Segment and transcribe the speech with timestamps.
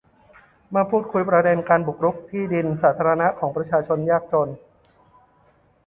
[0.69, 4.49] เมื่อพูดคุยประเด็นการบุกรุกที่ดินสาธารณะของประชาชนยากจน